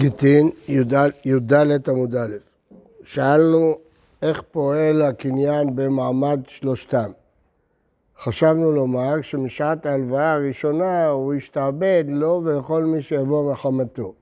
[0.00, 2.36] גיטין, י"ד עמוד א',
[3.04, 3.74] שאלנו
[4.22, 7.10] איך פועל הקניין במעמד שלושתם.
[8.18, 14.14] חשבנו לומר שמשעת ההלוואה הראשונה הוא ישתעבד לו ולכל מי שיבוא מחמתו.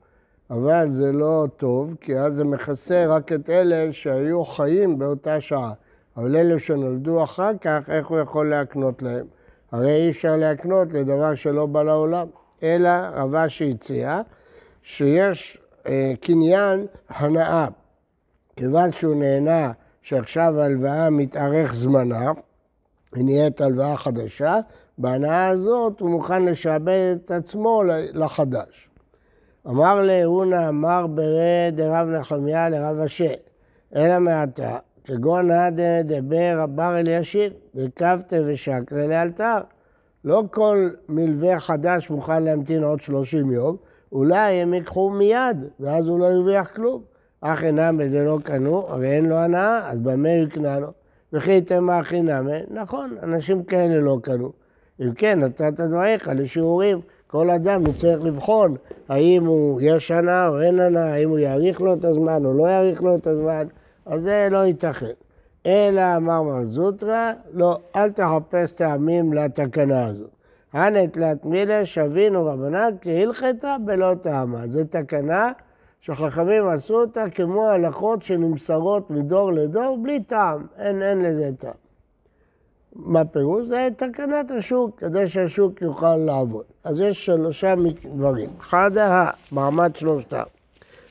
[0.50, 5.72] אבל זה לא טוב, כי אז זה מכסה רק את אלה שהיו חיים באותה שעה.
[6.16, 9.26] אבל אלה שנולדו אחר כך, איך הוא יכול להקנות להם?
[9.72, 12.26] הרי אי אפשר להקנות לדבר שלא בא לעולם.
[12.62, 14.20] אלא רבה שהציע,
[14.82, 15.58] שיש
[16.20, 17.66] קניין הנאה.
[18.56, 22.32] כיוון שהוא נהנה שעכשיו ההלוואה מתארך זמנה,
[23.14, 24.56] היא נהיית הלוואה חדשה,
[24.98, 27.82] בהנאה הזאת הוא מוכן לשעבד את עצמו
[28.14, 28.88] לחדש.
[29.66, 33.32] אמר לאהונה, אמר ברד דרב נחמיה לרב אשר,
[33.96, 39.58] אלא מעתה, כגון עד דבר הבר אלישיב, דקבתה ושקלה לאלתר.
[40.24, 43.76] לא כל מלווה חדש מוכן להמתין עוד 30 יום,
[44.12, 47.02] אולי הם ייקחו מיד, ואז הוא לא הרוויח כלום.
[47.40, 50.88] אך אינם בזה לא קנו, הרי אין לו הנאה, אז במה יקנה לו?
[51.32, 52.58] וכי ייתן הכי נמי?
[52.70, 54.52] נכון, אנשים כאלה לא קנו.
[55.00, 57.00] אם כן, נתת דבריך לשיעורים.
[57.26, 58.76] כל אדם יצטרך לבחון
[59.08, 62.68] האם הוא יש הנאה או אין הנאה, האם הוא יאריך לו את הזמן או לא
[62.70, 63.66] יאריך לו את הזמן,
[64.06, 65.12] אז זה לא ייתכן.
[65.66, 70.30] אלא אמר מר זוטרא, לא, אל תחפש טעמים לתקנה הזאת.
[70.72, 74.62] הנת להטמילה שבינו רבנן כהלכתה בלא טעמה.
[74.68, 75.52] זו תקנה
[76.00, 81.72] שחכמים עשו אותה כמו הלכות שנמסרות מדור לדור בלי טעם, אין, אין לזה טעם.
[82.92, 83.68] מה פירוש?
[83.68, 86.64] זה תקנת השוק, כדי שהשוק יוכל לעבוד.
[86.84, 87.74] אז יש שלושה
[88.16, 88.50] דברים.
[88.60, 88.90] אחד,
[89.52, 90.42] מעמד שלושתם.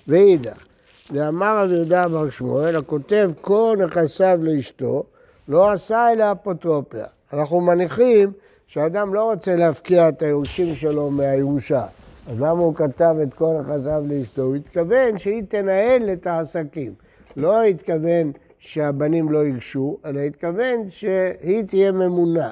[0.08, 0.66] ואידך,
[1.12, 5.04] ואמר רב יהודה בר שמואל, הכותב כל נכסיו לאשתו,
[5.48, 7.06] לא עשה אלא אפוטרופיה.
[7.34, 8.32] אנחנו מניחים
[8.68, 11.86] שאדם לא רוצה להפקיע את היורשים שלו מהירושה.
[12.28, 14.42] אז למה הוא כתב את כל נכסיו לאשתו?
[14.42, 16.94] הוא התכוון שהיא תנהל את העסקים.
[17.38, 22.52] לא התכוון שהבנים לא ייגשו, אלא התכוון שהיא תהיה ממונה.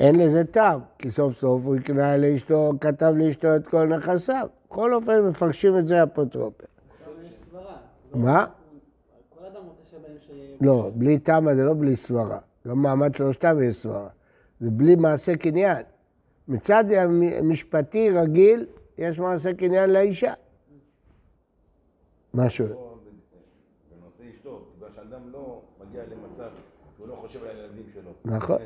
[0.00, 4.46] אין לזה טעם, כי סוף סוף הוא הקנה לאשתו, כתב לאשתו את כל נכסיו.
[4.70, 6.68] בכל אופן מפרשים את זה אפוטרופיה.
[8.14, 8.46] מה?
[9.38, 10.56] כל אדם רוצה שהבן שיהיה...
[10.60, 12.38] לא, בלי תמה זה לא בלי סברה.
[12.68, 14.08] גם מעמד שלושתם יש סברה.
[14.60, 15.82] זה בלי מעשה קניין.
[16.48, 16.84] מצד
[17.42, 18.66] משפטי רגיל,
[18.98, 20.32] יש מעשה קניין לאישה.
[22.34, 22.66] משהו.
[22.66, 26.50] בנושא אשתו, בגלל שאדם לא מגיע למצב
[26.96, 28.10] שהוא לא חושב על הילדים שלו.
[28.24, 28.58] נכון.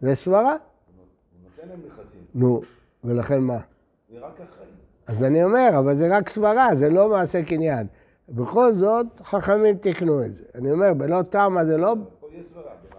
[0.00, 0.56] זה סברה.
[2.32, 2.32] הוא.
[2.34, 2.62] נו,
[3.04, 3.58] ולכן מה?
[4.12, 4.68] זה רק החיים.
[5.06, 7.86] אז אני אומר, אבל זה רק סברה, זה לא מעשה קניין.
[8.28, 10.44] בכל זאת, חכמים תיקנו את זה.
[10.54, 11.94] אני אומר, בלא תמה זה לא...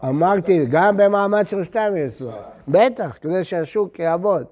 [0.03, 2.43] אמרתי, גם במעמד של שתיים יש סברה.
[2.67, 4.45] בטח, כדי שהשוק יעבוד.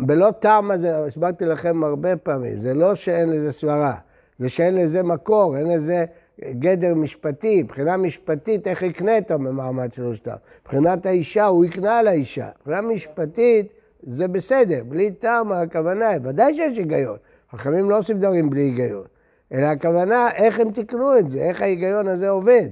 [0.00, 3.94] בלא תמה זה, הסברתי לכם הרבה פעמים, זה לא שאין לזה סברה,
[4.38, 6.04] זה שאין לזה מקור, אין לזה
[6.40, 7.62] גדר משפטי.
[7.62, 10.36] מבחינה משפטית, איך יקנית במעמד של שתיים?
[10.62, 12.48] מבחינת האישה, הוא יקנה לאישה.
[12.60, 17.16] מבחינה משפטית, זה בסדר, בלי תמה הכוונה, ודאי שיש היגיון.
[17.52, 19.04] חכמים לא עושים דברים בלי היגיון.
[19.52, 22.68] אלא הכוונה, איך הם תיקנו את זה, איך ההיגיון הזה עובד.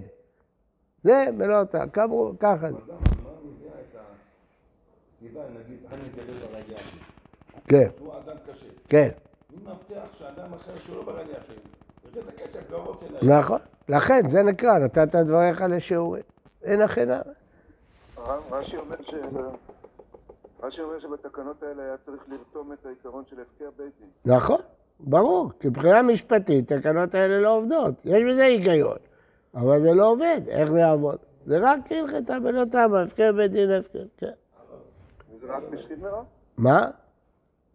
[1.08, 1.84] זה ולא אתה,
[2.40, 2.68] ככה.
[7.68, 7.88] כן.
[7.98, 8.66] הוא אדם קשה.
[8.88, 9.08] כן.
[9.50, 11.56] מי מבטיח שאדם אחר שהוא לא ברדיעה שלי,
[12.04, 13.38] יוצא את הכסף, לא רוצה לה...
[13.38, 13.58] נכון.
[13.88, 16.22] לכן, זה נקרא, נתת דבריך לשיעורים.
[16.62, 17.00] אין הכי
[18.50, 19.14] רש"י אומר ש...
[20.62, 24.34] רש"י אומר שבתקנות האלה היה צריך לרתום את העיקרון של הפקר בית דין.
[24.34, 24.60] נכון.
[25.00, 27.94] ברור, כי מבחינה משפטית, התקנות האלה לא עובדות.
[28.04, 28.96] יש בזה היגיון,
[29.54, 30.40] אבל זה לא עובד.
[30.48, 31.18] איך זה יעבוד?
[31.46, 34.30] זה רק כהלכתה בלא תמה, הפקר בית דין הפקר, כן.
[35.40, 36.22] זה רק בשכיב מרע?
[36.58, 36.90] מה?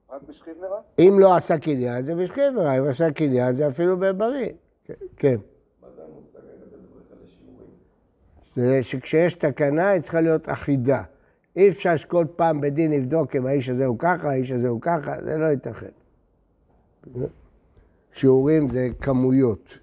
[0.10, 0.80] רק בשכיב מרע?
[1.00, 4.50] אם לא עשה קניין, זה בשכיב מרע, אם עשה קניין, זה אפילו בבריא.
[5.18, 5.36] כן.
[8.56, 11.04] זה שכשיש תקנה, היא צריכה להיות אחידה.
[11.56, 15.24] אי אפשר שכל פעם בדין יבדוק אם האיש הזה הוא ככה, האיש הזה הוא ככה,
[15.24, 15.90] זה לא ייתכן.
[18.12, 19.78] שיעורים זה כמויות,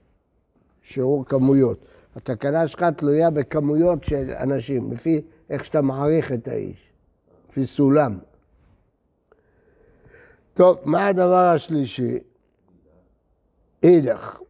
[0.91, 1.79] שיעור כמויות.
[2.17, 5.21] התקנה שלך תלויה בכמויות של אנשים, לפי
[5.51, 6.93] איך שאתה מעריך את האיש,
[7.51, 8.19] לפי סולם.
[10.55, 12.19] טוב, מה הדבר השלישי?
[13.83, 14.41] אידך.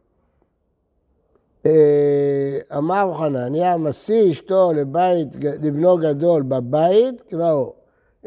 [1.65, 7.73] אה, אמר חנניה, משיא אשתו לבית, לבנו גדול בבית, כראו.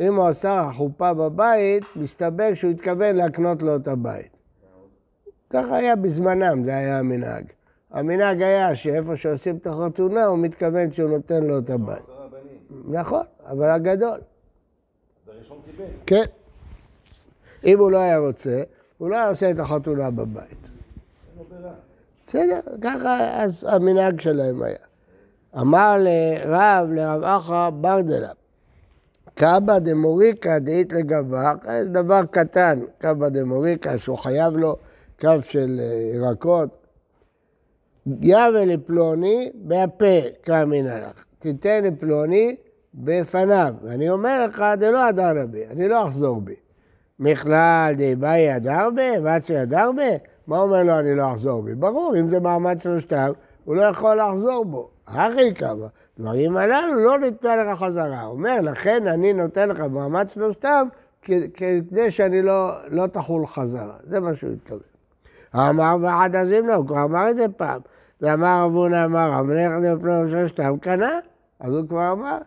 [0.00, 4.36] אם הוא עשה חופה בבית, מסתבר שהוא התכוון להקנות לו את הבית.
[5.50, 7.44] ככה היה בזמנם, זה היה המנהג.
[7.94, 12.04] המנהג היה שאיפה שעושים את החתונה, הוא מתכוון שהוא נותן לו את הבית.
[12.84, 14.18] נכון, אבל הגדול.
[15.76, 15.84] קיבל.
[16.06, 16.24] כן.
[17.64, 18.62] אם הוא לא היה רוצה,
[18.98, 20.58] הוא לא היה עושה את החתונה בבית.
[22.26, 24.76] בסדר, ככה אז המנהג שלהם היה.
[25.60, 28.32] אמר לרב, לרב אחא ברדלה,
[29.34, 34.76] קבא דמוריקה דאית לגבך, זה דבר קטן, קבא דמוריקה, שהוא חייב לו
[35.20, 36.83] קו של אה, ירקות.
[38.06, 41.24] יבל לפלוני בהפה כאמינא לך.
[41.38, 42.56] תיתן לפלוני
[42.94, 43.74] בפניו.
[43.82, 46.54] ואני אומר לך, דלא הדר בי, אני לא אחזור בי.
[47.18, 50.10] מכלל דבאי הדר בי, ואצי הדר בי?
[50.46, 51.74] מה אומר לו אני לא אחזור בי?
[51.74, 53.32] ברור, אם זה מעמד שלושתם,
[53.64, 54.88] הוא לא יכול לחזור בו.
[55.06, 55.86] הכי כמה.
[56.18, 58.20] דברים הללו לא ניתן לך חזרה.
[58.20, 60.88] הוא אומר, לכן אני נותן לך במעמד שלושתם,
[61.22, 63.96] כ- כדי שאני לא, לא תחול חזרה.
[64.04, 64.80] זה מה שהוא התכוון.
[65.54, 67.80] אמר ואחד הזים לו, הוא כבר אמר את זה פעם.
[68.20, 71.18] ואמר רב הונא אמר, רב מלך לפני שלושתם קנה,
[71.60, 72.38] אז הוא כבר אמר.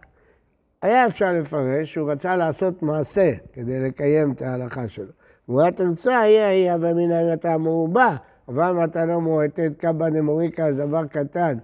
[0.81, 5.11] היה אפשר לפרש שהוא רצה לעשות מעשה כדי לקיים את ההלכה שלו.
[5.45, 8.15] תמורת תרצה היא ההיא אבל מן אתה מעובה,
[8.47, 11.57] אבל מתנה מועטת קבא דמוריקה זה דבר קטן.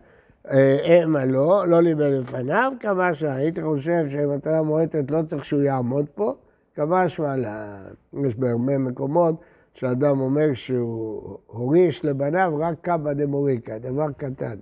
[0.85, 6.33] אמה לא, לא ליבל לפניו, כמה שהייתי חושב שמתנה מועטת לא צריך שהוא יעמוד פה,
[6.75, 7.35] כמה שמע,
[8.25, 9.35] יש בהרבה מקומות
[9.73, 14.55] שאדם אומר שהוא הוריש לבניו רק קבא דמוריקה, דבר קטן.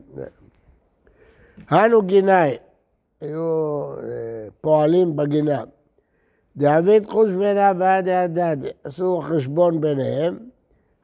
[1.70, 2.58] הנו גינאי,
[3.22, 5.64] היו אה, פועלים בגינה.
[6.58, 10.38] דאבית חושבנה בעד הדד, עשו חשבון ביניהם,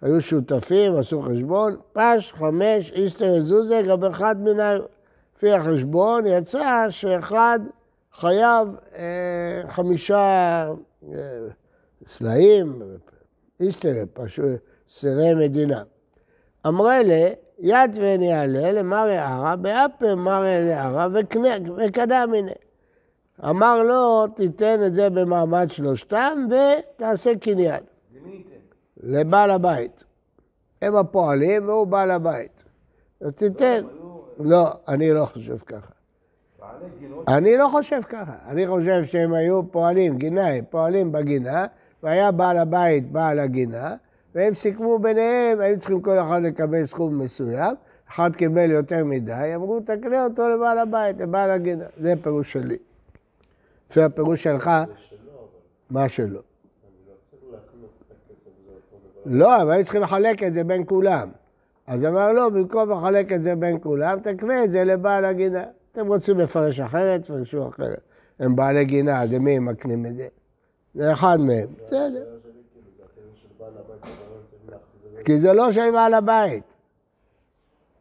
[0.01, 4.77] היו שותפים, עשו חשבון, פש חמש איסטר יזוזה, גם אחד מן
[5.35, 7.59] לפי החשבון יצא שאחד
[8.13, 10.67] חייב אה, חמישה
[11.13, 11.17] אה,
[12.07, 12.81] סלעים,
[14.13, 14.45] פשוט
[14.89, 15.83] סירי מדינה.
[16.67, 17.25] אמרה לי,
[17.59, 22.51] יד וניעלה למרי ערא, באפה מרי לערא וקנה מיני.
[23.49, 27.83] אמר לו, תיתן את זה במעמד שלושתם ותעשה קניין.
[29.03, 30.03] לבעל הבית.
[30.81, 32.63] הם הפועלים והוא בעל הבית.
[33.21, 33.85] אז תיתן.
[34.39, 35.91] לא, אני לא חושב ככה.
[37.27, 38.35] אני לא חושב ככה.
[38.47, 41.65] אני חושב שהם היו פועלים, גינאי, פועלים בגינה,
[42.03, 43.95] והיה בעל הבית בעל הגינה,
[44.35, 47.75] והם סיכמו ביניהם, היו צריכים כל אחד לקבל סכום מסוים,
[48.09, 51.85] אחד קיבל יותר מדי, אמרו, תקנה אותו לבעל הבית, לבעל הגינה.
[52.01, 52.77] זה הפירוש שלי.
[53.89, 54.71] לפי הפירוש שלך,
[55.89, 56.41] מה שלא.
[59.25, 61.29] לא, אבל היו צריכים לחלק את זה בין כולם.
[61.87, 65.63] אז אמר לא, במקום לחלק את זה בין כולם, תקנה את זה לבעל הגינה.
[65.91, 68.01] אתם רוצים לפרש אחרת, תפרשו אחרת.
[68.39, 70.27] הם בעלי גינה, אז למי הם מקנים את זה?
[70.97, 71.67] זה אחד מהם.
[71.85, 72.23] בסדר.
[75.25, 76.63] כי זה לא של בעל הבית.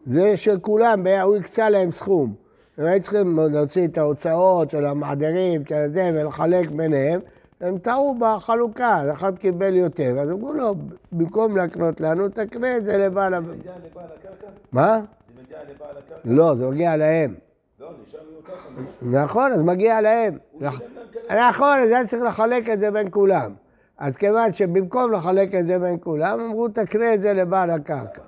[0.07, 2.35] זה של כולם, הוא הקצה להם סכום.
[2.79, 7.21] הם היו צריכים להוציא את ההוצאות של המעדרים, של זה, ולחלק ביניהם.
[7.61, 10.75] הם טעו בחלוקה, אחד קיבל יותר, אז אמרו לו,
[11.13, 13.59] במקום להקנות לנו, תקנה את זה לבעל זה הבית.
[13.59, 14.47] מגיע לבעל הקרקע?
[14.73, 15.01] מה?
[15.37, 16.21] זה מגיע לבעל הקרקע?
[16.25, 17.35] לא, זה מגיע להם.
[17.81, 19.15] לא, נשאר מיותר חמש.
[19.23, 20.39] נכון, אז מגיע להם.
[20.53, 21.06] הוא שילם להם.
[21.31, 23.55] נכון, אז היה צריך לחלק את זה בין כולם.
[23.99, 28.23] אז כיוון שבמקום לחלק את זה בין כולם, אמרו, תקנה את זה לבעל הקרקע.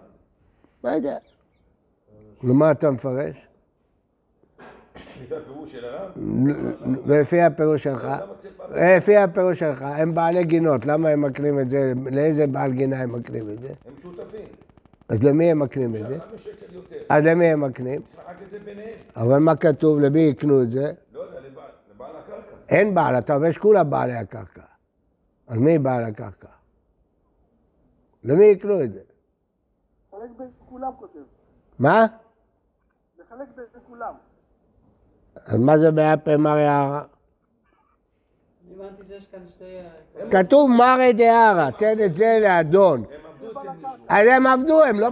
[0.85, 1.17] לא יודע.
[2.43, 3.37] נו, מה אתה מפרש?
[5.23, 6.11] לפי הפירוש של הרב?
[7.07, 8.09] ולפי הפירוש שלך?
[8.75, 11.93] לפי הפירוש שלך, הם בעלי גינות, למה הם מקנים את זה?
[12.13, 13.69] לאיזה בעל גינה הם מקנים את זה?
[13.69, 14.47] הם שותפים.
[15.09, 16.19] אז למי הם מקנים את זה?
[17.09, 18.01] אז למי הם מקנים?
[19.17, 19.99] אבל מה כתוב?
[19.99, 20.93] למי יקנו את זה?
[21.15, 21.65] לא יודע, לבעל
[21.95, 22.57] לבעל הקרקע.
[22.69, 24.63] אין בעל, אתה אומר שכולם בעלי הקרקע.
[25.49, 26.49] אז מי בעל הקרקע?
[28.25, 29.01] למי יקנו את זה?
[30.13, 31.19] לחלק בין כולם כותב.
[31.79, 32.07] מה?
[33.19, 34.15] לחלק בין כולם.
[35.47, 36.37] אז מה זה באפה
[39.49, 39.79] שתי...
[40.31, 43.05] כתוב מרי דהרה, תן את זה לאדון.
[44.09, 45.09] אז הם עבדו, הם לא...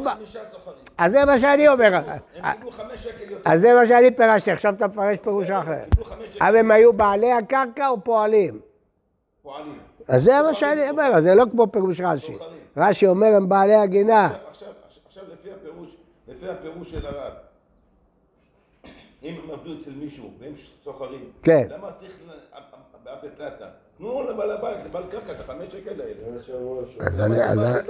[0.99, 1.95] אז זה מה שאני אומר.
[1.95, 3.51] הם קיבלו חמש שקל יותר.
[3.51, 5.85] אז זה מה שאני פירשתי, עכשיו אתה מפרש פירוש אחר.
[5.91, 8.61] קיבלו חמש שקל אבל הם היו בעלי הקרקע או פועלים?
[9.43, 9.79] פועלים.
[10.09, 12.37] אז זה מה שאני אומר, זה לא כמו פירוש רש"י.
[12.77, 14.27] רש"י אומר הם בעלי הגינה.
[14.51, 15.89] עכשיו, לפי הפירוש,
[16.29, 17.33] לפי הפירוש של הרב,
[19.23, 20.53] אם הם עבדו אצל מישהו והם
[20.85, 21.67] סוחרים, כן.
[21.71, 22.13] למה צריך?
[23.99, 27.83] תנו לבעל הבית, לבעל קרקע, את החמש שקל האלה.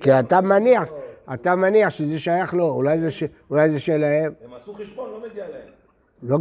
[0.00, 0.88] כי אתה מניח,
[1.34, 3.22] אתה מניח שזה שייך לו, אולי זה, ש...
[3.50, 4.32] אולי זה שלהם.
[4.44, 5.68] הם עשו חשבון, לא מגיע להם.
[6.22, 6.36] לא...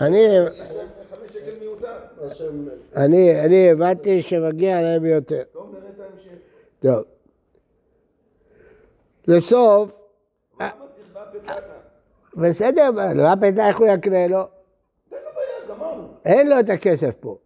[0.00, 0.26] אני.
[2.96, 5.42] אני, אני הבנתי שמגיע להם יותר.
[6.80, 7.04] טוב.
[9.28, 9.98] לסוף?
[12.36, 14.44] בסדר, לא הפתע איך הוא יקנה לו?
[15.08, 16.13] תן לו ביד, גמרנו.
[16.24, 17.36] אין לו את הכסף פה.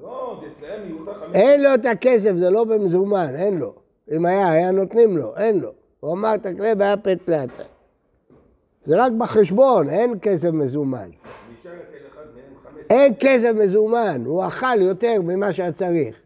[0.00, 3.74] לא, זה אצלהם מיותר אין לו את הכסף, זה לא במזומן, אין לו.
[4.12, 5.72] אם היה, היה נותנים לו, אין לו.
[6.00, 7.62] הוא אמר, תקנה והיה פת פלטה.
[8.86, 11.10] זה רק בחשבון, אין כסף מזומן.
[12.90, 16.16] אין כסף מזומן, הוא אכל יותר ממה שהיה צריך.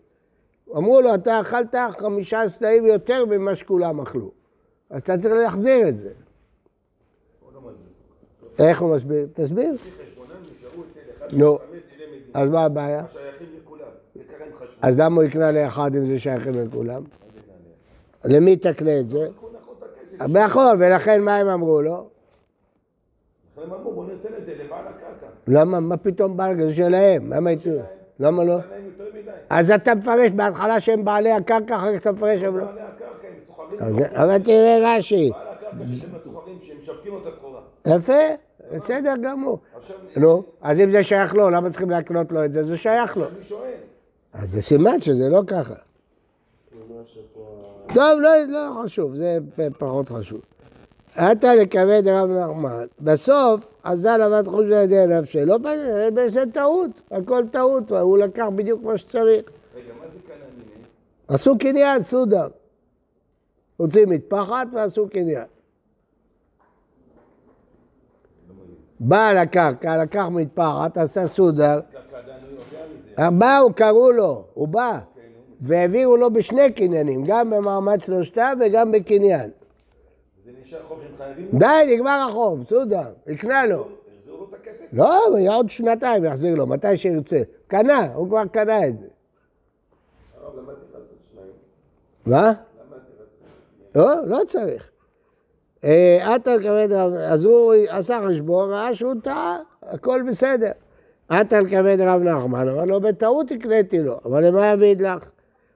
[0.76, 4.30] אמרו לו, אתה אכלת חמישה סלעים יותר ממה שכולם אכלו.
[4.90, 6.10] אז אתה צריך להחזיר את זה.
[7.54, 7.70] לא.
[8.58, 9.26] איך הוא מסביר?
[9.34, 9.74] תסביר.
[11.32, 11.58] נו.
[12.34, 13.02] אז מה הבעיה?
[14.82, 17.02] אז למה הוא יקנה לאחד אם זה שייכים לכולם?
[18.24, 19.28] למי תקנה את זה?
[20.28, 22.08] נכון, ולכן מה הם אמרו לו?
[23.56, 25.26] הם אמרו, בוא ניתן את זה לבעל הקרקע.
[25.48, 27.32] למה, מה פתאום בעל זה שלהם?
[27.32, 27.80] למה ייתנו?
[28.20, 28.56] למה לא?
[29.50, 32.64] אז אתה מפרש בהתחלה שהם בעלי הקרקע, אחר כך אתה מפרש שהם לא.
[32.64, 37.60] הקרקע אבל תראה רש"י, בעל הקרקע שהם הסוחרים, שהם משווקים לו את הסחורה.
[37.86, 38.22] יפה,
[38.74, 39.58] בסדר גמור.
[40.16, 42.64] נו, אז אם זה שייך לו, למה צריכים להקנות לו את זה?
[42.64, 43.26] זה שייך לו.
[44.32, 45.74] אז זה סימן שזה לא ככה.
[47.94, 49.38] טוב, לא, לא חשוב, זה
[49.78, 50.40] פחות חשוב.
[51.16, 52.86] עתה לכבד רב נחמן.
[53.00, 55.44] בסוף, אזל עבד חוץ בידי נפשי.
[55.44, 55.58] לא
[56.28, 59.50] זה טעות, הכל טעות, הוא לקח בדיוק מה שצריך.
[59.74, 60.84] רגע, מה זה ממני?
[61.28, 62.48] עשו קניין, סודר.
[63.76, 65.44] הוציא מטפחת ועשו קניין.
[69.00, 71.80] בעל הקרקע לקח מטפחת, עשה סודר.
[73.18, 74.98] באו, קראו לו, הוא בא,
[75.60, 79.50] והעבירו לו בשני קניינים, גם במעמד שלושתם וגם בקניין.
[81.52, 83.88] די, נגמר החוב, סודר, הקנה לו.
[84.92, 87.42] לא, עוד שנתיים יחזיר לו, מתי שירצה.
[87.66, 89.06] קנה, הוא כבר קנה את זה.
[92.26, 92.52] מה?
[93.94, 94.90] לא, לא צריך.
[95.84, 100.70] אה, עטר כבד רב, אז הוא עשה חשבון, ראה שהוא טעה, הכל בסדר.
[101.28, 105.24] עטר כבד רב נחמן, אמר לו, בטעות הקניתי לו, אבל למה יביד לך?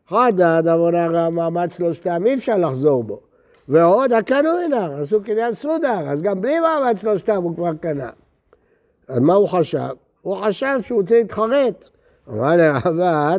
[0.08, 3.20] חדא דמונה רב מעמד שלושתם, אי אפשר לחזור בו.
[3.68, 8.11] ועוד הקנו הנה, עשו קניין סודר, אז גם בלי מעמד שלושתם הוא כבר קנה.
[9.08, 9.88] אז מה הוא חשב?
[10.23, 11.88] הוא חשב שהוא רוצה להתחרט.
[12.28, 13.37] אמר לרבה,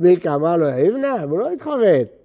[0.00, 2.19] מיקה אמר לו, יבנה, הוא לא התחרט.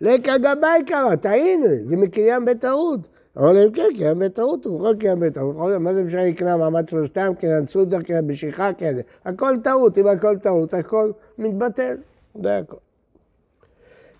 [0.00, 3.00] לקה גבאי קרא, טעינו, זה מקיים בטעות.
[3.38, 5.56] אמר להם, כן, קיים בטעות, הוא יכול קיים בטעות.
[5.80, 9.02] מה זה משנה לקנה מעמד שלושתם, קניין סודר, קניין משיכה, קניין זה.
[9.24, 11.96] הכל טעות, אם הכל טעות, הכל מתבטל.
[12.42, 12.76] זה הכל.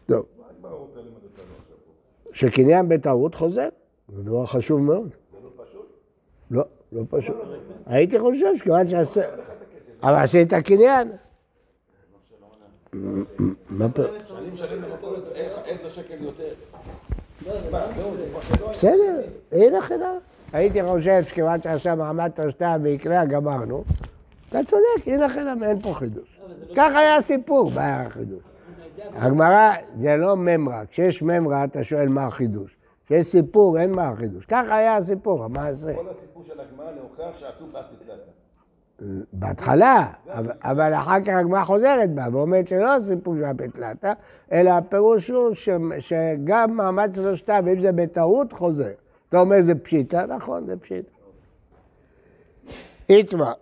[0.07, 0.25] טוב?
[2.33, 3.69] שקניין בטעות חוזר,
[4.09, 5.09] זה דבר חשוב מאוד.
[5.33, 5.87] זה לא פשוט?
[6.51, 7.37] לא, לא פשוט.
[7.87, 9.23] הייתי חושב שכיוון שעשה...
[10.03, 11.09] אבל עשית קניין.
[13.71, 14.03] מה פה?
[14.51, 16.45] אני משלם למכולת איך- עשר שקל יותר.
[17.71, 18.77] מה, זהו, זה כבר שלא היה.
[18.77, 19.21] בסדר,
[19.53, 20.15] הנה חינם.
[20.53, 23.85] הייתי חושב שכיוון שעשה מעמד תושתם ויקרה, גמרנו.
[24.49, 26.41] אתה צודק, הנה חינם, אין פה חידוש.
[26.77, 28.43] כך היה הסיפור, מה היה החידוש?
[29.15, 30.83] הגמרא, זה לא ממרה.
[30.91, 32.77] כשיש ממרה, אתה שואל מה החידוש.
[33.07, 34.47] כשיש סיפור, אין מה החידוש.
[34.47, 35.95] ככה היה הסיפור, המעשה.
[35.95, 37.85] כל הסיפור של הגמרא להוכיח שעשו בת.
[39.33, 40.07] בהתחלה,
[40.63, 44.13] אבל, אחר כך הגמרא חוזרת בה ואומרת שלא הסיפור של הפתלתא,
[44.53, 45.55] אלא הפירוש הוא
[45.99, 48.93] שגם מעמד שלושתם, אם זה בטעות, חוזר.
[49.29, 50.27] אתה אומר זה פשיטה?
[50.27, 51.11] נכון, זה פשיטה.
[53.09, 53.53] איתמר,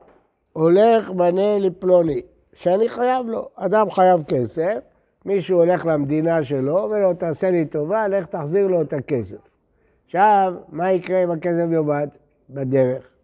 [0.53, 2.21] הולך בנה לפלוני,
[2.53, 3.49] שאני חייב לו.
[3.55, 4.79] אדם חייב כסף,
[5.25, 9.37] מישהו הולך למדינה שלו, אומר לו, תעשה לי טובה, לך תחזיר לו את הכסף.
[10.05, 12.09] עכשיו, מה יקרה אם הכסף יאבד
[12.51, 13.18] בדרך?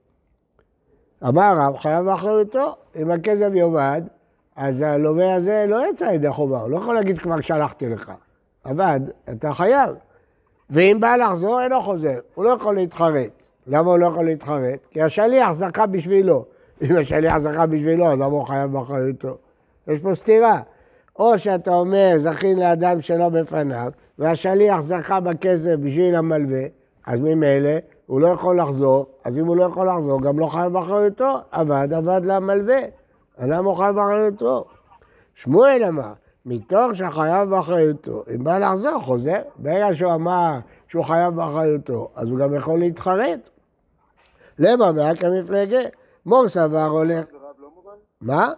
[1.23, 2.75] אמר הרב, חייב באחריותו.
[2.97, 4.03] אם הכסף יאבד,
[4.57, 8.13] אז הלווה הזה לא יצא ידי חובה, הוא לא יכול להגיד כבר שלחתי לך.
[8.65, 9.91] עבד, אתה חייב.
[10.71, 13.31] ואם בא לחזור, אינו חוזר, הוא לא יכול להתחרט.
[13.67, 14.79] למה הוא לא יכול להתחרט?
[14.91, 16.45] כי השליח זכה בשבילו.
[16.83, 19.37] אם השליח זכה בשבילו, אז למה הוא חייב באחריותו?
[19.89, 20.61] יש פה סתירה.
[21.19, 26.63] או שאתה אומר, זכין לאדם שלא בפניו, והשליח זכה בכסף בשביל המלווה,
[27.07, 27.71] אז ממילא
[28.07, 31.89] הוא לא יכול לחזור, אז אם הוא לא יכול לחזור, גם לא חייב באחריותו, עבד,
[31.93, 32.79] עבד למלווה.
[33.39, 34.65] למה הוא חייב באחריותו?
[35.35, 36.13] שמואל אמר,
[36.47, 39.43] מתוך שחייב באחריותו, אם בא לחזור, חוזר.
[39.57, 40.59] ברגע שהוא אמר
[40.89, 43.49] שהוא חייב באחריותו, אז הוא גם יכול להתחרט.
[44.59, 44.91] למה?
[44.97, 45.81] והיה כמפלגה.
[46.27, 47.25] מור סבר הולך...
[47.33, 47.69] לא?
[48.21, 48.53] מה?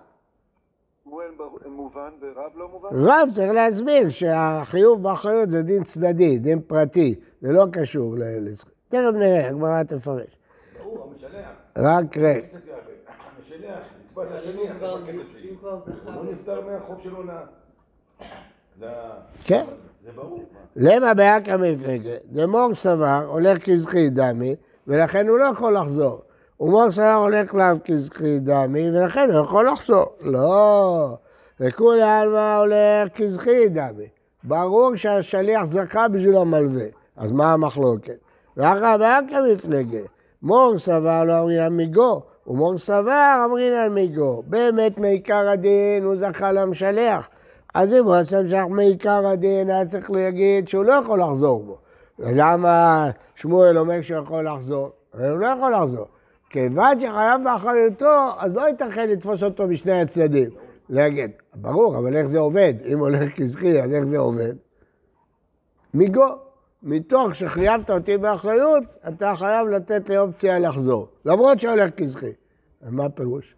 [1.05, 1.31] שמואל
[1.67, 2.89] מובן ורב לא מובן?
[2.93, 8.15] רב צריך להסביר שהחיוב באחריות זה דין צדדי, דין פרטי, זה לא קשור.
[8.19, 8.76] לזכות.
[8.89, 10.27] תכף נראה, הגמרא תפרש.
[10.79, 11.49] ברור, המשלח.
[11.77, 12.47] רק רגע.
[13.39, 13.79] המשלח,
[14.09, 14.99] נקבע אם לשליח, הוא.
[15.51, 17.31] אם כבר לא נפטר מהחוב שלו ל...
[19.45, 19.65] כן.
[20.05, 20.45] זה ברור.
[20.53, 20.59] מה.
[20.77, 22.17] למה באקרא מפלגה?
[22.33, 26.23] דמור סבר הולך כזכי דמי, ולכן הוא לא יכול לחזור.
[26.61, 30.07] ומור סבר הולך לאו כזכי דמי, ולכן הוא יכול לחזור.
[30.21, 31.17] לא,
[31.61, 34.09] וכולי עלמא הולך כזכי דמי.
[34.45, 38.26] ברור שהשליח זכה בשביל המלווה, אז מה המחלוקת?
[38.57, 39.99] ואחר באקא מפלגה,
[40.43, 44.43] מור סבר לא אמרינן מיגו, ומור סבר אמרינן מיגו.
[44.47, 47.29] באמת מעיקר הדין הוא זכה למשלח.
[47.75, 51.79] אז אם הוא עשה משלח מעיקר הדין, היה צריך להגיד שהוא לא יכול לחזור בו.
[52.19, 54.91] למה שמואל אומר שהוא יכול לחזור?
[55.15, 56.07] הוא לא יכול לחזור.
[56.51, 60.51] כיוון שחייב באחריותו, אז לא ייתכן לתפוס אותו משני הצדדים.
[60.89, 62.75] להגיד, ברור, אבל איך זה עובד?
[62.87, 64.55] אם הולך כזכי, אז איך זה עובד?
[65.95, 66.46] מיגו.
[66.87, 71.09] מתוך שחייבת אותי באחריות, אתה חייב לתת לי אופציה לחזור.
[71.25, 72.33] למרות שהולך כזכי.
[72.83, 73.55] אז מה הפירוש?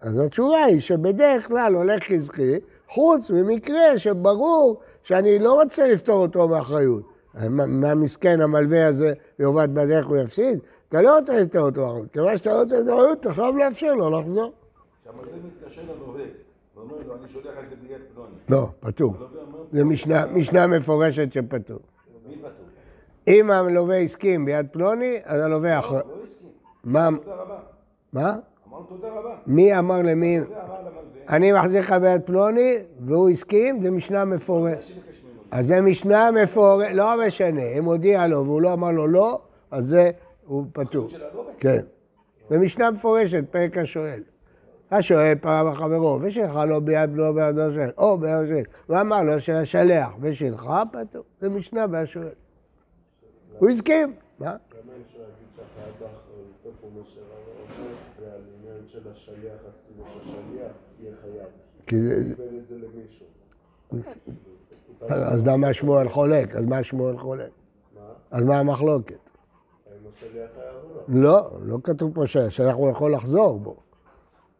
[0.00, 6.48] אז התשובה היא שבדרך כלל הולך כזכי, חוץ ממקרה שברור שאני לא רוצה לפתור אותו
[6.48, 7.02] מאחריות.
[7.48, 10.58] מה מסכן המלווה הזה יאבד בדרך הוא יפסיד?
[10.88, 12.12] אתה לא רוצה לפתור אותו מאחריות.
[12.12, 14.52] כיוון שאתה לא רוצה לפתור מאחריות, אתה חייב לאפשר לו לחזור.
[15.02, 16.24] כשהמלווה מתקשר ללווה,
[16.76, 18.30] ואומר לו, אני שולח את זה ביד פלוני.
[18.48, 19.14] לא, פטור.
[19.14, 19.26] אומר,
[19.72, 21.78] זה משנה, משנה מפורשת שפטור.
[23.28, 25.94] אם המלווה הסכים ביד פלוני, אז הלווה אחר.
[25.94, 26.48] לא הסכים.
[26.84, 27.08] מה?
[28.12, 28.36] מה?
[28.68, 29.34] אמרנו תודה רבה.
[29.46, 30.38] מי אמר למי?
[30.38, 30.88] הלווה אמר
[31.28, 34.94] אני מחזיר לך ביד פלוני, והוא הסכים, זה משנה מפורשת.
[35.50, 39.86] אז זה משנה מפורשת, לא משנה, אם הודיע לו והוא לא אמר לו לא, אז
[39.86, 40.10] זה,
[40.46, 41.08] הוא פטור.
[41.14, 41.52] הלווה?
[41.58, 41.80] כן.
[42.50, 44.22] זה משנה מפורשת, פרק השואל.
[44.90, 49.54] השואל פרה בחברו, ושלך לו ביד בנו בידו של, או בידו של, ואמר לו של
[49.54, 51.22] השלח, ושלך פטור.
[51.40, 52.28] זה משנה בהשואל.
[53.58, 54.14] הוא הסכים.
[54.38, 54.56] מה?
[61.86, 62.34] כי זה-.
[65.08, 66.56] אז למה שמואל חולק?
[66.56, 67.50] אז מה שמואל חולק?
[68.30, 69.14] אז מה המחלוקת?
[71.08, 71.20] לא?
[71.22, 73.76] לא, לא כתוב פה שהשליח הוא יכול לחזור בו.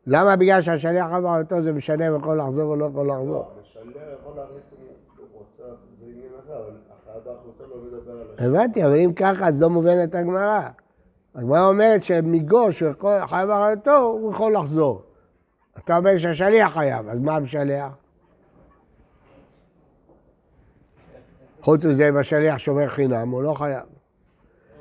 [0.06, 3.44] למה בגלל שהשליח עבר אותו זה משנה אם יכול לחזור או לא יכול לחזור?
[3.60, 3.86] השליח
[4.20, 4.86] יכול להחליט אם
[5.18, 7.67] הוא רוצה, זה עניין אחר, אבל החייב באחריותו לא מדבר על השליח.
[8.38, 10.68] הבנתי, אבל אם ככה אז לא מובנת הגמרא.
[11.34, 15.02] הגמרא אומרת שמגו שהוא יכול- חייב אחריותו, הוא יכול לחזור.
[15.78, 17.92] אתה אומר שהשליח חייב, אז מה המשליח?
[21.62, 23.82] חוץ מזה, אם השליח שומר חינם, הוא לא חייב.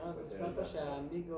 [0.01, 1.35] הרב, נשמע פה שהמיגו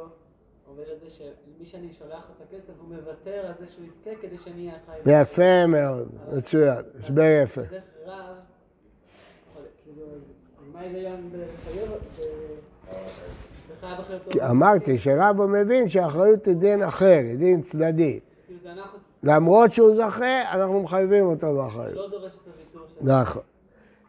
[0.67, 4.09] עובד על זה שמי שאני שולח לו את הכסף, הוא מוותר על זה שהוא יזכה
[4.21, 5.21] כדי שאני אהיה חי.
[5.21, 7.61] יפה מאוד, מצוין, הסבר יפה.
[7.69, 8.11] זה רב,
[9.51, 10.05] יכול- כאילו,
[10.59, 11.91] אז מה ההיגיון בחייב,
[13.77, 14.31] בחייב אחריותו?
[14.31, 18.19] כי אמרתי שרבו מבין שהאחריות היא דין אחר, היא דין צדדי.
[18.47, 18.59] כאילו
[19.23, 21.95] למרות שהוא זוכה, אנחנו מחייבים אותו באחריות.
[21.95, 23.13] לא דורש את הוויתור שלו.
[23.13, 23.41] נכון.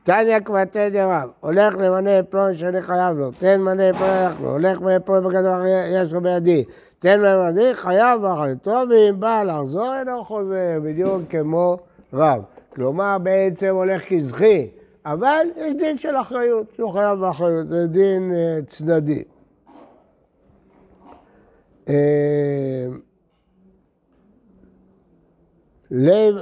[0.05, 4.81] תניא כבתי דרב, הולך למנה פלוני שאני חייב לו, תן מנה פלוני הלך לו, הולך
[4.81, 6.65] מנה פלוני בגדול יש לו בידי,
[6.99, 11.77] תן מנה בידי, חייב באחריותו, ואם בא לחזור אינו חוזר, בדיוק כמו
[12.13, 12.43] רב.
[12.75, 14.71] כלומר, בעצם הולך כזכי,
[15.07, 19.23] אבל יש דין של אחריות, שהוא חייב באחריות, זה דין אה, צדדי.
[21.89, 22.87] אה,
[25.91, 26.35] לב,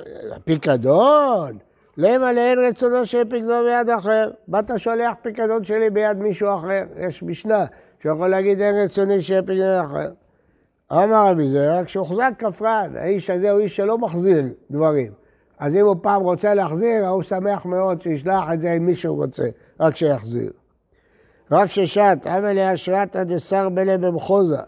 [0.45, 1.59] פיקדון,
[1.97, 4.31] למה לאין רצונו שיהיה פיקדון ביד אחר?
[4.49, 7.65] באת שולח פיקדון שלי ביד מישהו אחר, יש משנה
[8.03, 10.11] שיכול להגיד אין רצוני שיהיה פיקדון אחר.
[10.93, 15.13] אמר רבי זרע, כשהוחזק כפרן, האיש הזה הוא איש שלא מחזיר דברים.
[15.59, 19.45] אז אם הוא פעם רוצה להחזיר, הוא שמח מאוד שישלח את זה אם מישהו רוצה,
[19.81, 20.51] רק שיחזיר.
[21.53, 24.59] רב ששת, עמל לאשרתא דשר בלה במחוזה.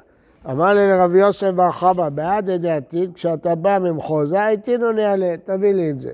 [0.51, 5.73] אמר לי לרבי יוסף בר חמא, בעד ידי עתיד, כשאתה בא ממחוזה, איתינו נעלה, תביא
[5.73, 6.13] לי את זה.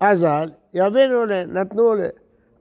[0.00, 2.06] אזל, יבינו לי, נתנו לי.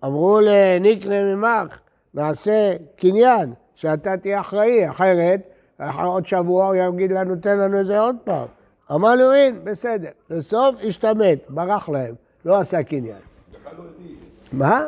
[0.06, 1.80] אמרו לי, נקנה ממך,
[2.14, 5.42] נעשה קניין, שאתה תהיה אחראי, אחרת,
[6.04, 8.48] עוד שבוע הוא יגיד לנו, תן לנו את זה עוד פעם.
[8.92, 10.10] אמר לו, אין, בסדר.
[10.30, 13.18] בסוף השתמט, ברח להם, לא עשה קניין.
[14.52, 14.86] מה?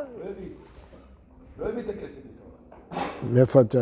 [1.59, 1.79] לא הביא.
[1.79, 2.19] את הכסף.
[3.23, 3.79] מאיפה אתה...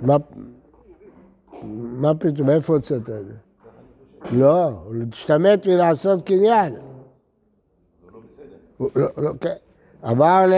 [0.00, 0.16] מה...
[2.14, 3.34] פתאום, מאיפה הוצאת את זה?
[4.32, 6.74] לא, הוא השתמט מלעשות קניין.
[8.80, 9.54] לא לא, כן.
[10.10, 10.54] אמר ל...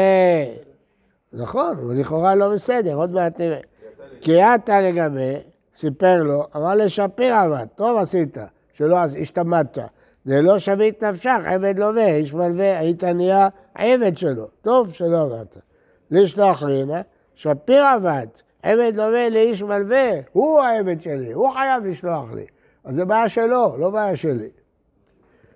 [1.32, 4.54] נכון, הוא לכאורה לא בסדר, עוד מעט נראה.
[4.54, 5.34] אתה לגבי,
[5.80, 8.36] סיפר לו, אמר לשפיר עבד, טוב עשית,
[8.72, 9.82] שלא השתמטת.
[10.24, 14.46] זה לא שבית נפשך, עבד לווה, איש מלווה, היית נהיה עבד שלו.
[14.62, 15.56] טוב שלא עבדת.
[16.10, 17.00] לשלוח רינה,
[17.34, 18.26] שפיר עבד,
[18.62, 22.46] עבד לווה לאיש מלווה, הוא העבד שלי, הוא חייב לשלוח לי.
[22.84, 24.48] אז זה בעיה שלו, לא בעיה שלי.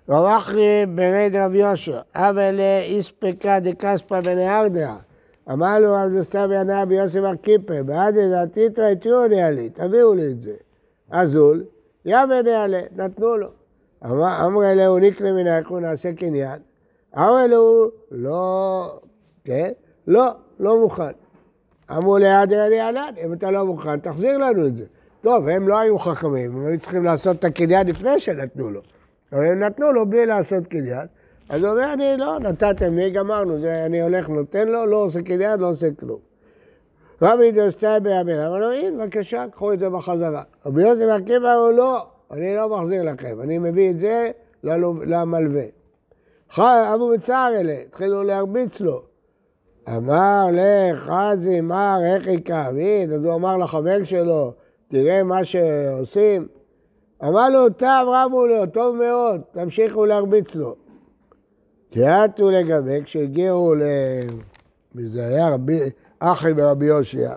[0.09, 4.97] רב אחרי ברד רב יהושע, אבל איספקה דקספא בנהרדעה.
[5.51, 8.65] אמר לו רב דסתיו ינא ביוסף ארקיפר, בעד לדעתי
[8.99, 10.53] תראו לי עלי, תביאו לי את זה.
[11.11, 11.63] אזול,
[12.05, 13.47] יבא נעלה, נתנו לו.
[14.05, 16.59] אמר- אמרי להו נקנה מן האיכון נעשה קניין.
[17.17, 18.99] אמרי להו לא,
[19.43, 19.71] כן?
[20.07, 21.11] לא, לא מוכן.
[21.91, 24.85] אמרו ליד ענן, אם אתה לא מוכן, תחזיר לנו את זה.
[25.21, 28.81] טוב, הם לא היו חכמים, הם היו צריכים לעשות את הקניין לפני שנתנו לו.
[29.33, 31.07] אבל הם נתנו לו בלי לעשות קניין.
[31.49, 35.21] אז הוא אומר, אני לא, נתתם לי, גמרנו, זה, אני הולך, נותן לו, לא עושה
[35.21, 36.19] קניין, לא עושה כלום.
[37.21, 40.43] רבי דוסטאי בימין, אמר לו, הנה, בבקשה, קחו את זה בחזרה.
[40.65, 44.31] רבי יוסף עקיבא אמר, לא, אני לא מחזיר לכם, אני מביא את זה
[45.05, 45.65] למלווה.
[46.51, 49.01] חי, אבו מצער אלה, התחילו להרביץ לו.
[49.87, 53.09] אמר לך, חזי, מר, איך יקעבית?
[53.09, 54.53] אז הוא אמר לחבר שלו,
[54.87, 56.47] תראה מה שעושים.
[57.23, 60.84] אמר לו, טוב, רבו לו, טוב מאוד, תמשיכו להרביץ לו.
[62.03, 63.81] עטו לגבי, כשהגיעו ל...
[64.95, 65.79] זה היה רבי,
[66.19, 67.33] אחי ברבי יושיע.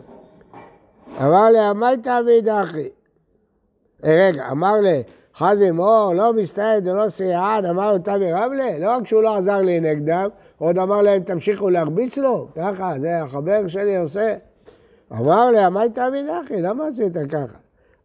[1.20, 2.88] אמר לי, אמייתא עביד אחי.
[4.04, 5.02] אה, רגע, אמר לי,
[5.36, 9.58] חזי מור, לא מסתעד ולא סייען, אמר לו תמי רבלה, לא רק שהוא לא עזר
[9.58, 14.34] לי נגדם, עוד אמר להם, תמשיכו להרביץ לו, ככה, זה החבר שלי עושה.
[15.12, 17.56] אמר לי, אמייתא עביד אחי, למה עשית ככה?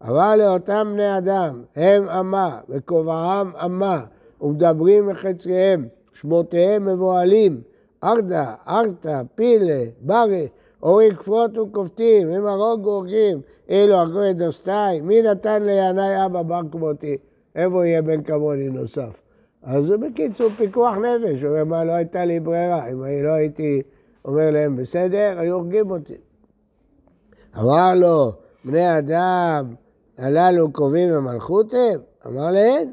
[0.07, 4.03] אמר לאותם בני אדם, הם אמה, וכובעם אמה,
[4.41, 7.61] ומדברים מחצריהם, שמותיהם מבוהלים,
[8.03, 10.47] ארדה, ארתא, פילה, ברי,
[10.79, 17.17] הורים כפות וכופתים, הם הרוג והורגים, אילו הגוי דוסטאי, מי נתן לינאי אבא בר כמותי?
[17.55, 19.21] איפה יהיה בן כמוני נוסף?
[19.63, 23.29] אז זה בקיצור פיקוח נפש, הוא אומר, מה, לא הייתה לי ברירה, אם אני לא
[23.29, 23.81] הייתי
[24.25, 26.17] אומר להם בסדר, היו הורגים אותי.
[27.59, 28.31] אמר לו,
[28.65, 29.73] בני אדם
[30.17, 31.99] הללו קובעים במלכותם?
[32.27, 32.91] אמר להם,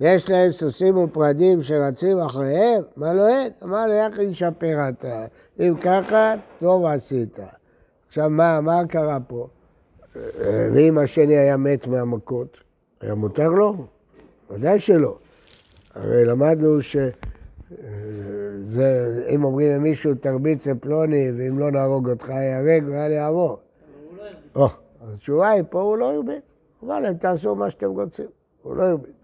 [0.00, 2.82] יש להם סוסים ופרדים שרצים אחריהם?
[2.98, 3.52] אמר לו אין.
[3.62, 5.26] אמר לו, איך ישפר אתה?
[5.60, 7.38] אם ככה, טוב עשית.
[8.08, 9.48] עכשיו, מה, מה קרה פה?
[10.44, 12.56] ואם השני היה מת מהמכות,
[13.00, 13.86] היה מותר לו?
[14.50, 15.18] ודאי שלא.
[15.94, 16.96] הרי למדנו ש...
[18.66, 23.58] זה, אם אומרים למישהו תרביץ לפלוני, ואם לא נהרוג אותך ייהרג ואל יעבור.
[23.58, 23.58] אבל
[24.08, 24.74] הוא לא הרביץ.
[25.14, 26.42] התשובה היא, פה הוא לא הרביץ.
[26.84, 28.26] אמר להם, תעשו מה שאתם רוצים.
[28.62, 29.23] הוא לא הרביץ.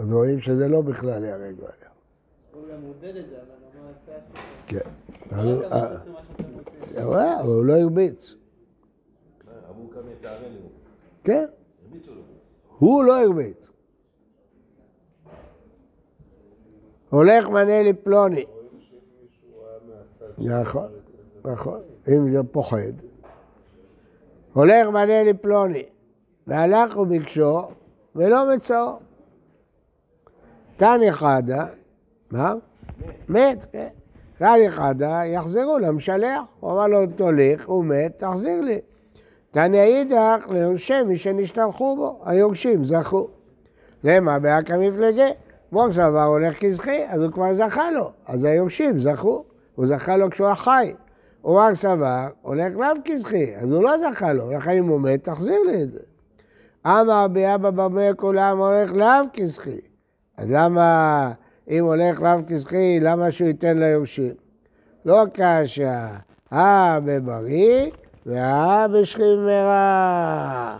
[0.00, 1.96] אז רואים שזה לא בכלל ייהרג ואל יעבור.
[2.52, 3.92] הוא גם מודד את זה, אבל הוא אמר.
[4.66, 4.78] כן.
[5.32, 5.72] לא אבל-
[6.98, 8.34] אה, רואה, אבל הוא לא הרביץ.
[11.24, 11.44] כן,
[12.06, 12.22] לו.
[12.78, 13.70] הוא לא הרביץ.
[17.10, 18.44] הולך מנה לי פלוני.
[20.38, 20.88] נכון,
[21.44, 22.92] נכון, אם זה פוחד.
[24.52, 25.82] הולך מנה לי פלוני,
[26.46, 27.60] והלך וביקשו,
[28.16, 28.98] ולא מצאו.
[30.80, 31.64] תני חדה,
[32.30, 32.54] מה?
[33.28, 33.88] מת, כן.
[34.38, 36.40] תני חדה, יחזרו למשלח.
[36.60, 38.78] הוא אמר לו, תוליך, הוא מת, תחזיר לי.
[39.50, 43.28] תניא אידך ליורשי מי שנשתלחו בו, היורשים זכו.
[44.04, 45.26] למה באקא מפלגה?
[45.72, 50.30] מור סבר הולך כזכי, אז הוא כבר זכה לו, אז היורשים זכו, הוא זכה לו
[50.30, 50.94] כשהוא החי.
[51.44, 55.60] ומר סבר הולך לאו כזכי, אז הוא לא זכה לו, לכן אם הוא מת, תחזיר
[55.66, 56.00] לי את זה.
[56.86, 59.89] אמר רבי אבא מאיר כולם הולך לאו כזכי.
[60.40, 61.32] אז למה,
[61.70, 64.32] אם הולך לאו כזכי, למה שהוא ייתן ליורשים?
[65.04, 66.08] לא קשה,
[66.52, 67.90] אה בבריא
[68.26, 70.76] והא בשכיב מרע.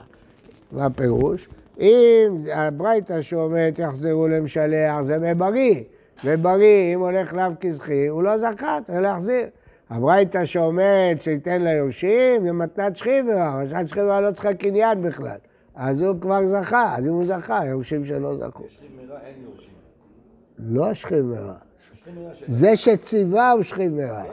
[0.72, 1.48] מה הפירוש?
[1.80, 5.82] אם הברייתא שאומרת יחזרו למשלח זה בבריא,
[6.24, 9.46] ובריא אם הולך לאו כזכי הוא לא זכה, צריך להחזיר.
[9.90, 15.38] הברייתא שאומרת שייתן ליורשים זה מתנת שכיברה, מתנת שכיברה לא צריכה קניין בכלל.
[15.80, 18.64] אז הוא כבר זכה, אז אם הוא זכה, היורשים שלו זכו.
[18.68, 19.72] שכיב מרע אין יורשים.
[20.58, 20.94] לא.
[20.94, 21.54] שכיב מרע.
[22.46, 24.24] זה שציווה הוא שכיב מרע.
[24.24, 24.30] כן,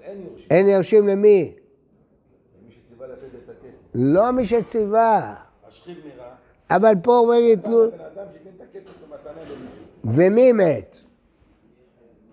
[0.00, 0.68] אין יורשים.
[0.68, 1.54] יורשים למי?
[3.94, 5.34] לא מי שציווה.
[5.68, 6.28] השכיב מרע,
[6.70, 7.36] אבל פה אומר
[8.60, 9.84] הכסף במתנה למישהו.
[10.04, 10.96] ומי מת?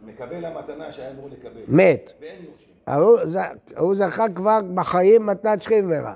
[0.06, 1.62] מקבל המתנה שהיה אמור לקבל.
[1.68, 2.12] מת.
[2.22, 3.58] ואין יורשים.
[3.78, 6.14] הוא זכה כבר בחיים מתנת שכיב מרע.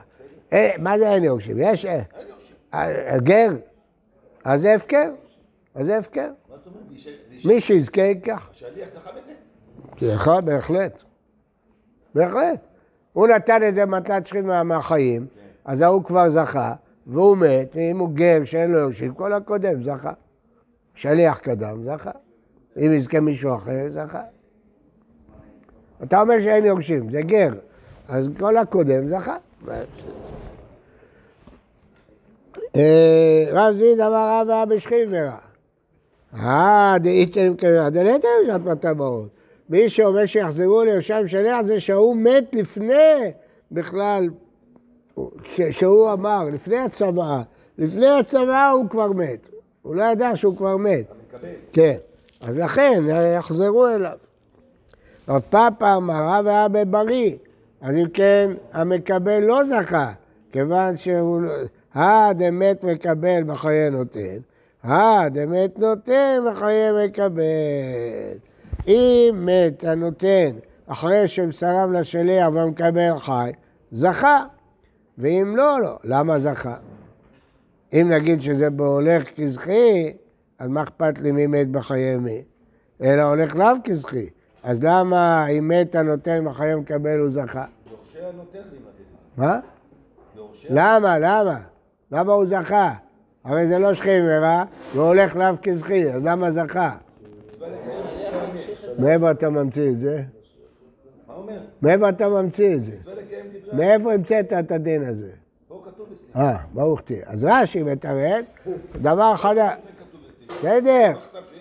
[0.54, 1.58] אה, מה זה אין יורשים?
[1.60, 1.86] יש...
[1.86, 2.56] אה, אין יורשים.
[2.74, 3.50] אה, גר?
[4.44, 5.12] אז זה הפקר?
[5.76, 6.30] אז זה הפקר.
[7.46, 8.50] מי שיזכה ייקח.
[8.52, 10.14] השליח זכה בזה?
[10.14, 11.04] זכה, בהחלט.
[12.16, 12.60] בהחלט.
[13.14, 15.28] הוא נתן את זה מתנת שכיב מרע מהחיים,
[15.66, 16.74] אז ההוא כבר זכה,
[17.08, 20.14] והוא מת, ואם הוא גר שאין לו יורשים, כל הקודם זכה.
[20.96, 22.12] שליח קדם זכה.
[22.78, 24.22] אם יזכה מישהו אחר, זכה.
[26.04, 27.54] אתה אומר שאין יורשים, זה גר.
[28.10, 29.36] אז כל הקודם זכה.
[32.76, 35.38] אה, רב זיד אמר רבא בשכיב מרע.
[36.34, 39.30] אה, דאיתם כמרע, דלתא בשעת מטבעות.
[39.70, 43.32] מי שאומר שיחזרו לירושלים שליח זה שהוא מת לפני
[43.72, 44.30] בכלל,
[45.72, 47.42] שהוא אמר, לפני הצוואה.
[47.78, 49.50] לפני הצוואה הוא כבר מת.
[49.82, 51.06] הוא לא ידע שהוא כבר מת.
[51.74, 51.96] כן,
[52.42, 53.04] אז לכן
[53.38, 54.18] יחזרו אליו.
[55.30, 57.36] רב פאפא אמר רב היה בבריא,
[57.82, 60.12] אז אם כן המקבל לא זכה,
[60.52, 61.42] כיוון שהוא...
[61.98, 64.38] לא- הדמת מקבל בחיי נותן,
[64.84, 67.44] הדמת נותן בחיי מקבל.
[68.88, 70.52] אם מת הנותן
[70.88, 73.52] אחרי שמסרם לשליח והמקבל חי,
[73.92, 74.44] זכה,
[75.18, 75.98] ואם לא, לא.
[76.04, 76.76] למה זכה?
[77.94, 80.14] אם נגיד שזה בהולך כזכי,
[80.60, 82.44] אז מה אכפת לי מי מת בחיי מי?
[83.02, 84.30] אלא הולך לאו כזכי.
[84.64, 87.66] אז למה אם מת הנותן בחיי מקבל הוא זכה?
[87.92, 89.08] יורשי הנותן לי מתאים.
[89.38, 89.60] מה?
[90.70, 91.20] למה?
[91.20, 91.58] למה?
[92.12, 92.94] למה הוא זכה?
[93.44, 96.96] הרי זה לא שכי מרע, הוא הולך לאו כזכי, אז למה זכה?
[99.00, 100.22] מאיפה אתה ממציא את זה?
[101.82, 102.92] מאיפה אתה ממציא את זה?
[103.74, 105.30] מאיפה המצאת את הדין הזה?
[105.68, 106.42] פה כתוב אצלי.
[106.42, 107.24] אה, ברוך תהיה.
[107.26, 108.46] אז רש"י מתרץ,
[109.02, 109.74] דבר חדש.
[110.60, 111.12] בסדר,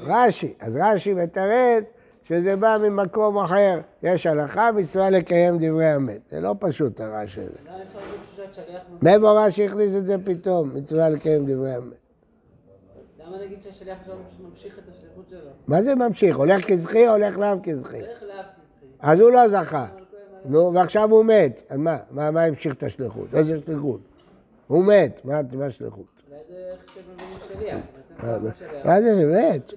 [0.01, 0.55] רש"י.
[0.61, 1.85] אז רש"י מתרץ
[2.29, 3.81] שזה בא ממקום אחר.
[4.03, 6.21] יש הלכה, מצווה לקיים דברי המת.
[6.31, 7.59] זה לא פשוט הרש"י הזה.
[9.03, 10.71] מאיפה רש"י הכניס את זה פתאום?
[10.75, 11.93] מצווה לקיים דברי המת.
[13.27, 13.99] למה נגיד שהשליח
[14.51, 15.51] ממשיך את השליחות שלו?
[15.67, 16.37] מה זה ממשיך?
[16.37, 17.97] הולך כזכי או הולך לאו כזכי?
[17.97, 18.87] הולך לאף כזכי.
[19.01, 19.87] אז הוא לא זכה.
[20.45, 21.63] נו, ועכשיו הוא מת.
[21.69, 21.97] אז מה?
[22.11, 23.35] מה, מה המשיך את השליחות?
[23.35, 24.01] איזה שליחות?
[24.67, 26.05] הוא מת, מה מה השליחות?
[26.31, 27.79] אולי זה איך שמבינים שליח.
[28.23, 28.87] מה- שליח.
[28.87, 29.73] מה זה מת?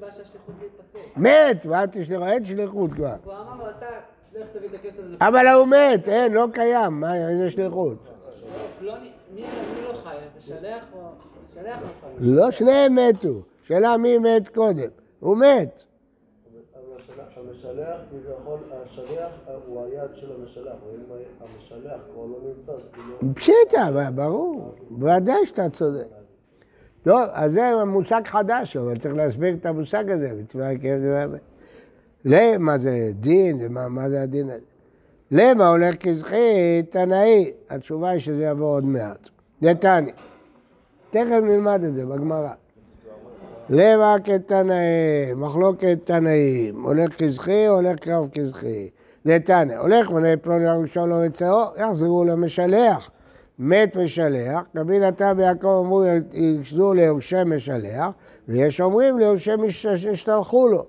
[1.20, 1.66] מת!
[1.66, 2.26] מה תשליחו?
[2.26, 3.16] אין שליחות כבר.
[3.24, 3.86] הוא אמר לו, אתה,
[4.34, 5.18] לך תביא את הכסף הזה.
[5.22, 7.00] אבל הוא מת, אין, לא קיים.
[7.00, 7.98] מה, איזה שליחות?
[8.82, 8.94] לא
[9.88, 10.16] לא חי.
[12.20, 13.42] לא, שניהם מתו.
[13.64, 14.90] שאלה מי מת קודם.
[15.20, 15.84] הוא מת.
[17.40, 19.32] המשלח, כביכול, השליח
[19.68, 23.36] הוא היד של המשלח, ואם המשלח כבר לא נמצא, אז כאילו...
[23.36, 24.76] פשיטה, ברור.
[24.90, 26.19] בוודאי שאתה צודק.
[27.10, 30.32] טוב, אז זה מושג חדש, אבל צריך להסביר את המושג הזה.
[32.26, 34.60] למה זה דין, ומה מה זה הדין הזה?
[35.32, 37.52] למה הולך כזכי תנאי?
[37.70, 39.30] התשובה היא שזה יבוא עוד מעט.
[39.62, 40.14] דתניא.
[41.10, 42.54] תכף נלמד את זה בגמרא.
[43.70, 48.90] למה כתנאי, מחלוקת תנאים, הולך כזכי הולך קרב כזכי?
[49.26, 53.10] דתניא, הולך מנה פלוני הראשון לא מצאו, יחזרו למשלח.
[53.60, 58.08] מת משלח, רבי נתן ויעקב אמרו ישדו ליורשי משלח,
[58.48, 60.86] ויש אומרים ליורשי שהשתלחו לו.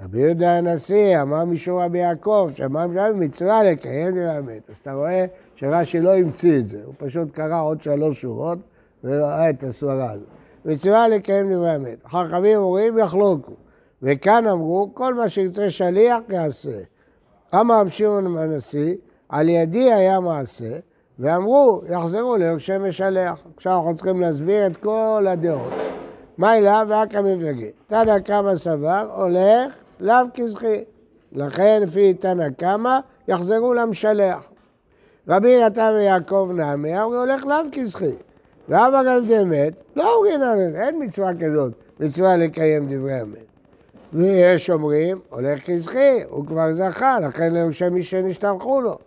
[0.00, 4.70] רבי יהודה הנשיא אמר משום רבי יעקב, שאמר משום מצווה לקיים האמת.
[4.70, 8.58] אז אתה רואה שרש"י לא המציא את זה, הוא פשוט קרא עוד שלוש שורות
[9.04, 10.28] וראה את הסברה הזאת.
[10.64, 11.98] מצווה לקיים דברי האמת.
[12.06, 13.52] חכמים אומרים יחלוקו,
[14.02, 16.78] וכאן אמרו כל מה שירצה שליח יעשה.
[17.54, 18.94] אמר רבי שמעון הנשיא,
[19.28, 20.78] על ידי היה מעשה,
[21.18, 23.40] ואמרו, יחזרו ליורשי משלח.
[23.56, 25.72] עכשיו אנחנו צריכים להסביר את כל הדעות.
[26.38, 27.70] מה אליו ואכא מפלגי.
[27.86, 30.84] תנא קמא סבר, הולך לאו כזכי.
[31.32, 32.98] לכן לפי תנא קמא,
[33.28, 34.44] יחזרו למשלח.
[35.28, 38.14] רבי נתן ויעקב נעמי, אמרו הולך לאו כזכי.
[38.68, 43.44] ואבא גם דמת, לא אומרים עליהם, אין מצווה כזאת, מצווה לקיים דברי אמת.
[44.12, 48.98] ויש אומרים, הולך כזכי, הוא כבר זכה, לכן ליורשי מי שנשתלחו לו.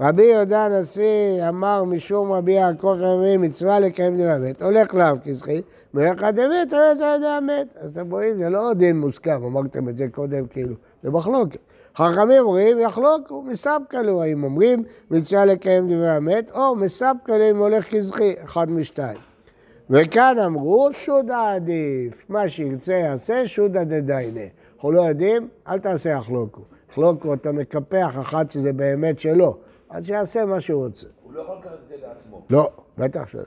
[0.00, 5.62] רבי יהודה הנשיא אמר משום רבי יעקב שאומרים מצווה לקיים דברי אמת, הולך לאו כזכי,
[5.94, 7.76] מלך אמת, הרי זה ידי אמת.
[7.80, 11.58] אז אתם רואים, זה לא דין מוסכם, אמרתם את זה קודם כאילו, זה מחלוקת.
[11.96, 17.56] חכמים אומרים, יחלוקו, מספקא לו, האם אומרים מצווה לקיים דברי אמת, או מספקא לו אם
[17.56, 19.18] הולך כזכי, אחד משתיים.
[19.90, 24.40] וכאן אמרו, שודא עדיף, מה שירצה יעשה, שודא דדיינה.
[24.74, 26.60] אנחנו לא יודעים, אל תעשה יחלוקו.
[26.90, 31.06] יחלוקו, אתה מקפח אחת שזה באמת שלו, אז שיעשה מה שהוא רוצה.
[31.22, 32.42] הוא לא יכול לקחת את זה לעצמו.
[32.50, 33.42] לא, בטח שלא.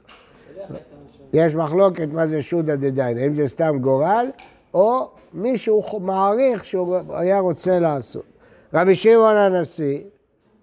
[1.32, 4.26] יש מחלוקת מה זה שודא דדיינה, אם זה סתם גורל,
[4.74, 8.24] או מישהו מעריך שהוא היה רוצה לעשות.
[8.74, 10.00] רבי שמעון הנשיא,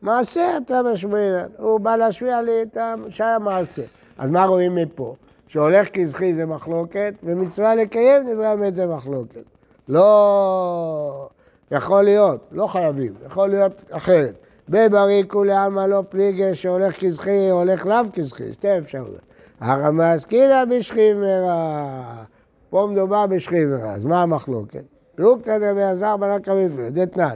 [0.01, 2.77] מעשה אתה משמיע, הוא בא להשמיע לי את.
[3.09, 3.83] שהיה מעשה.
[4.17, 5.15] אז מה רואים מפה?
[5.47, 9.43] שהולך כזכי זה מחלוקת, ומצווה לקיים דברי אמת זה מחלוקת.
[9.87, 11.29] לא...
[11.71, 14.35] יכול להיות, לא חייבים, יכול להיות אחרת.
[14.69, 19.21] בבריא כולי עלמא לא פליגה שהולך כזכי, הולך לאו כזכי, שתי אפשרויות.
[19.59, 22.23] הרמה עסקינא בשכימרא.
[22.69, 24.83] פה מדובר בשכימרא, אז מה המחלוקת?
[25.15, 27.35] פלוגתא דבי עזר בנק המפלט, דתנן.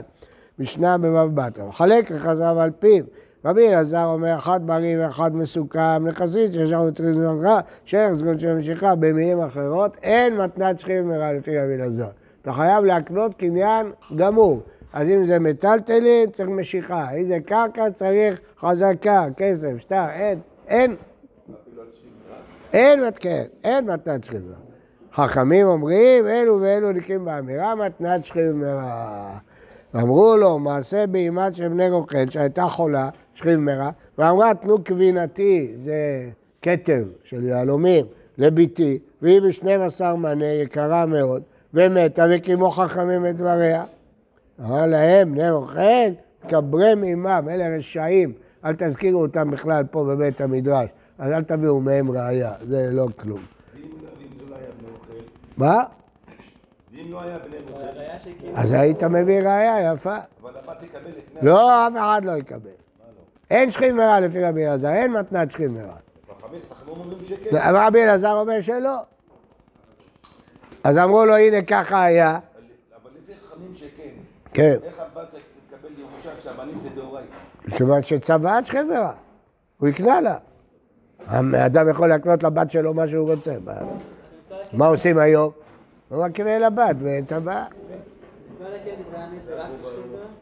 [0.58, 0.96] משנה
[1.34, 1.66] בתרא.
[1.68, 3.04] מחלק לחז"ל על פיו.
[3.44, 8.94] רבי אלעזר אומר, אחד בריא ואחד מסוכם לחסיד, שישר וטריז מלכה, שערך סגול של משיכה,
[8.94, 12.08] במילים אחרות, אין מתנת שכימרא לפי רבי אלעזר.
[12.42, 14.60] אתה חייב להקנות קניין גמור.
[14.94, 17.10] אז אם זה מטלטלין, צריך משיכה.
[17.10, 20.96] אם זה קרקע, צריך חזקה, כסף, שטר, אין, אין.
[22.72, 24.54] אין מתקן, אין מתנת שכימרא.
[25.12, 29.36] חכמים אומרים, אלו ואלו נקרים באמירה, מתנת שכיב מרע.
[29.96, 36.28] אמרו לו, מעשה באימת של בני רוכל, שהייתה חולה, שכיב מרע, ואמרה, תנו גבינתי, זה
[36.62, 38.06] כתר של יהלומים,
[38.38, 41.42] לביתי, והיא בשנים עשר מנה, יקרה מאוד,
[41.74, 43.84] ומתה, וקיימו חכמים את דבריה.
[44.60, 46.10] אמר להם, בני רוכל,
[46.46, 48.32] תקברם עמם, אלה רשעים,
[48.64, 50.88] אל תזכירו אותם בכלל פה בבית המדרש,
[51.18, 53.40] אז אל תביאו מהם ראייה, זה לא כלום.
[53.40, 54.56] לא-
[54.94, 55.12] אוכל?
[55.56, 55.82] מה?
[56.92, 57.82] ואם לא היה בני אוכל?
[57.82, 58.56] הראייה שכאילו...
[58.56, 60.16] אז היית מביא ראייה יפה.
[60.42, 61.40] אבל הבת תקבל לפני...
[61.48, 62.58] לא, אף אחד לא יקבל.
[62.58, 62.70] לא?
[63.50, 65.96] אין שכיב מרע לפי רבי אלעזר, אין מתנת שכיב מרע.
[67.52, 68.98] רבי אלעזר אומר שלא.
[70.84, 72.38] אז אמרו לו, הנה ככה היה.
[73.02, 74.10] אבל לפי חכמים שכן.
[74.54, 75.34] כן, איך הבת
[75.72, 77.76] לקבל ירושה כשהבנים זה דאורייתא?
[77.76, 79.12] כיוון שצוואת מרע.
[79.78, 80.36] הוא יקנה לה.
[81.26, 83.54] האדם יכול להקנות לבת שלו מה שהוא רוצה.
[84.72, 85.50] מה- עושים היום?
[86.08, 87.64] הוא מקנה לבת בצוואה.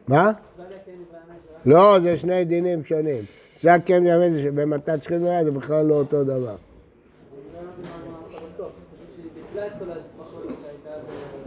[0.09, 0.31] מה?
[1.65, 3.25] לא, זה שני דינים שונים.
[3.61, 6.57] זה הקם יאמן, שבמתת מרע זה בכלל לא אותו דבר.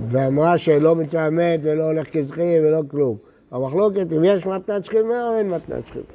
[0.07, 3.17] ואמרה שלא מצווה מת ולא הולך כזכי ולא כלום.
[3.51, 6.14] המחלוקת אם יש מתנת מרע או אין מתנת מרע.